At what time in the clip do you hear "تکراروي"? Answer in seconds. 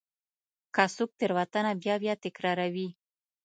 2.23-2.87